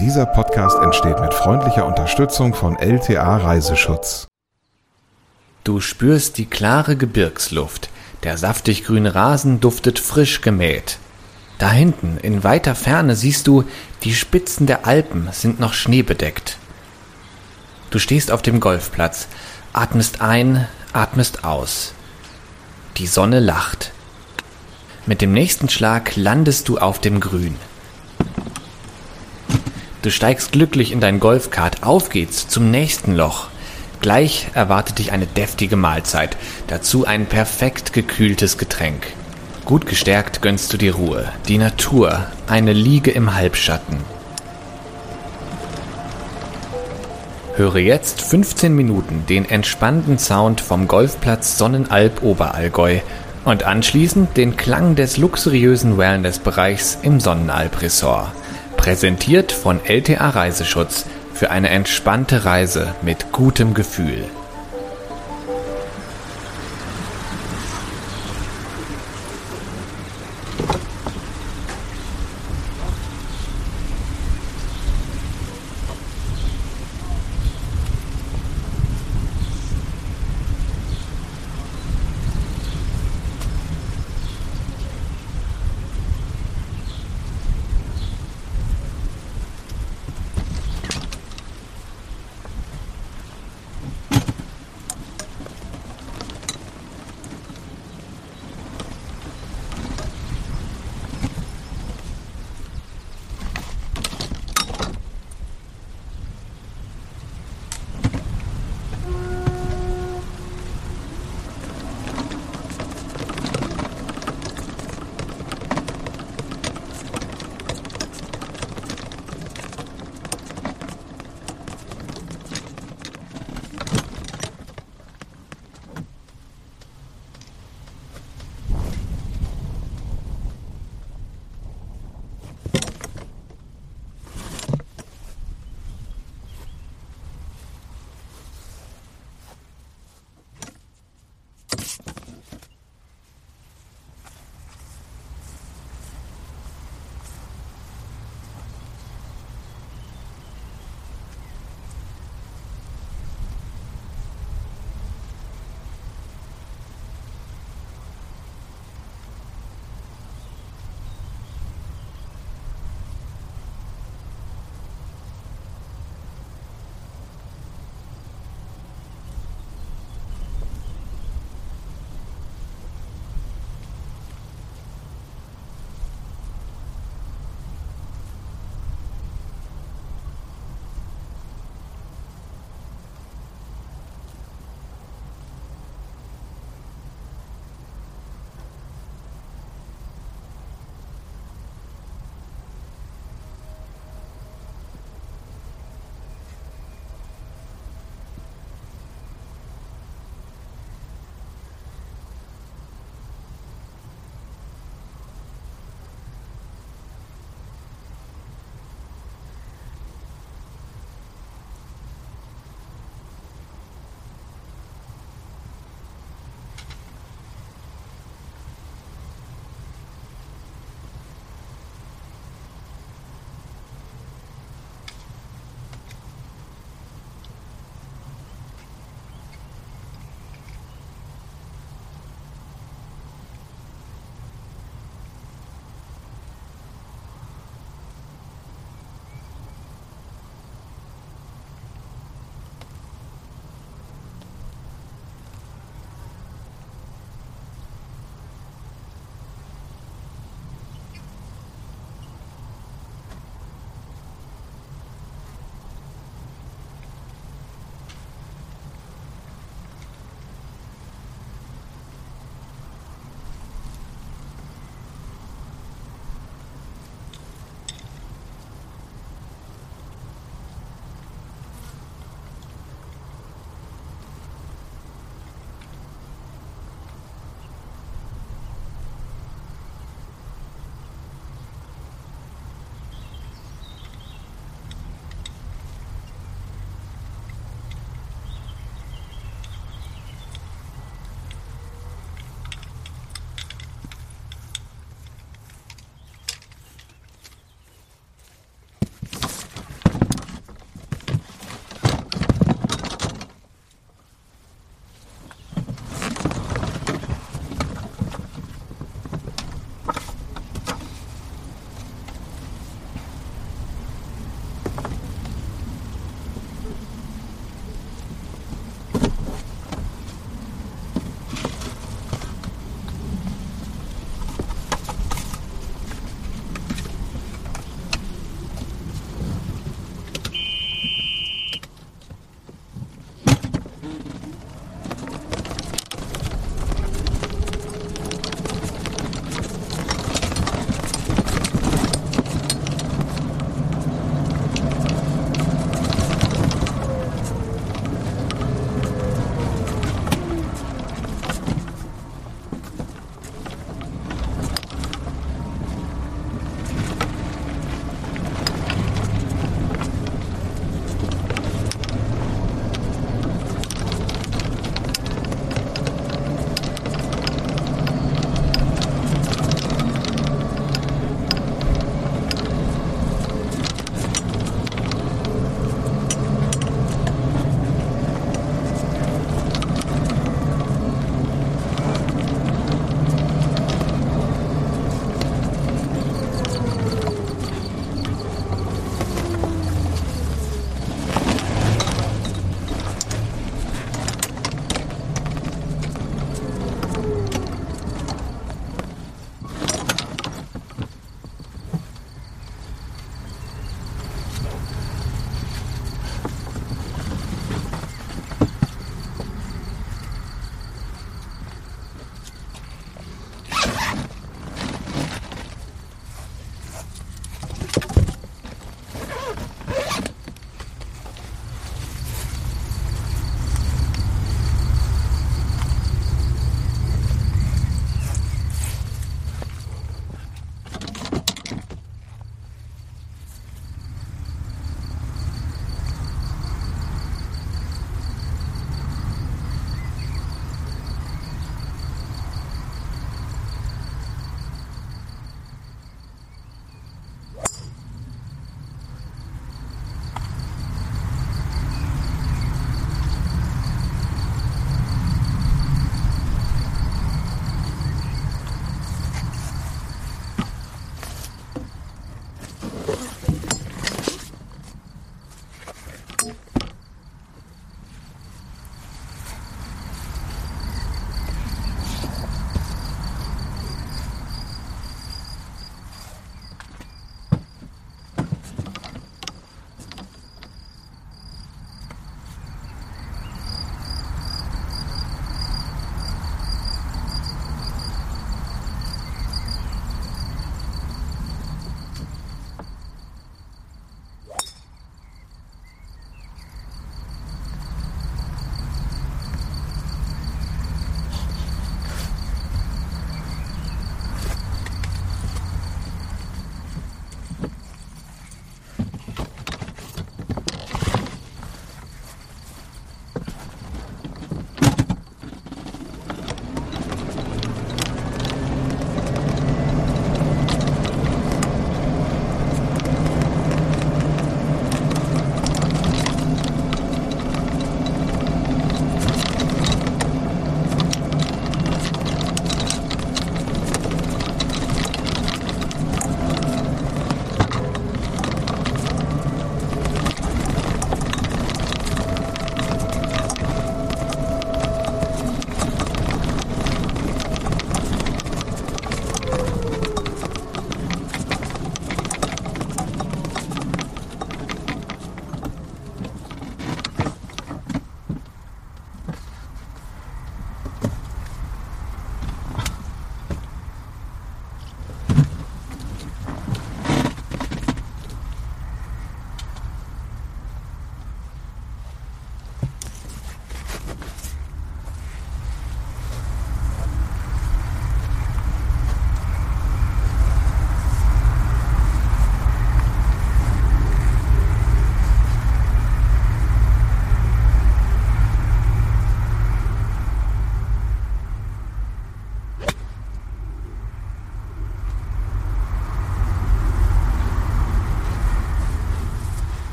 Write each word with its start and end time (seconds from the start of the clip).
Dieser 0.00 0.26
Podcast 0.26 0.78
entsteht 0.82 1.20
mit 1.20 1.32
freundlicher 1.32 1.86
Unterstützung 1.86 2.52
von 2.52 2.76
LTA 2.76 3.38
Reiseschutz. 3.38 4.26
Du 5.64 5.80
spürst 5.80 6.36
die 6.36 6.44
klare 6.44 6.96
Gebirgsluft. 6.96 7.88
Der 8.22 8.36
saftig 8.36 8.84
grüne 8.84 9.14
Rasen 9.14 9.58
duftet 9.60 9.98
frisch 9.98 10.42
gemäht. 10.42 10.98
Da 11.56 11.70
hinten, 11.70 12.18
in 12.20 12.44
weiter 12.44 12.74
Ferne, 12.74 13.16
siehst 13.16 13.46
du, 13.46 13.64
die 14.02 14.14
Spitzen 14.14 14.66
der 14.66 14.86
Alpen 14.86 15.30
sind 15.32 15.60
noch 15.60 15.72
schneebedeckt. 15.72 16.58
Du 17.88 17.98
stehst 17.98 18.30
auf 18.30 18.42
dem 18.42 18.60
Golfplatz, 18.60 19.28
atmest 19.72 20.20
ein, 20.20 20.68
atmest 20.92 21.42
aus. 21.42 21.94
Die 22.98 23.06
Sonne 23.06 23.40
lacht. 23.40 23.92
Mit 25.06 25.22
dem 25.22 25.32
nächsten 25.32 25.70
Schlag 25.70 26.16
landest 26.16 26.68
du 26.68 26.76
auf 26.76 26.98
dem 26.98 27.18
Grün. 27.18 27.56
Du 30.06 30.12
steigst 30.12 30.52
glücklich 30.52 30.92
in 30.92 31.00
dein 31.00 31.18
Golfkart. 31.18 31.82
Auf 31.82 32.10
geht's 32.10 32.46
zum 32.46 32.70
nächsten 32.70 33.16
Loch. 33.16 33.48
Gleich 34.00 34.46
erwartet 34.54 35.00
dich 35.00 35.10
eine 35.10 35.26
deftige 35.26 35.74
Mahlzeit, 35.74 36.36
dazu 36.68 37.04
ein 37.04 37.26
perfekt 37.26 37.92
gekühltes 37.92 38.56
Getränk. 38.56 39.08
Gut 39.64 39.84
gestärkt 39.84 40.42
gönnst 40.42 40.72
du 40.72 40.76
dir 40.76 40.94
Ruhe, 40.94 41.24
die 41.48 41.58
Natur, 41.58 42.28
eine 42.46 42.72
Liege 42.72 43.10
im 43.10 43.34
Halbschatten. 43.34 43.96
Höre 47.56 47.78
jetzt 47.78 48.22
15 48.22 48.76
Minuten 48.76 49.24
den 49.28 49.44
entspannten 49.44 50.20
Sound 50.20 50.60
vom 50.60 50.86
Golfplatz 50.86 51.58
Sonnenalb 51.58 52.22
Oberallgäu 52.22 53.00
und 53.44 53.64
anschließend 53.64 54.36
den 54.36 54.56
Klang 54.56 54.94
des 54.94 55.16
luxuriösen 55.16 55.98
Wellnessbereichs 55.98 56.98
im 57.02 57.18
Sonnenalb 57.18 57.82
Resort. 57.82 58.28
Präsentiert 58.86 59.50
von 59.50 59.80
LTA 59.84 60.30
Reiseschutz 60.30 61.06
für 61.34 61.50
eine 61.50 61.70
entspannte 61.70 62.44
Reise 62.44 62.94
mit 63.02 63.32
gutem 63.32 63.74
Gefühl. 63.74 64.26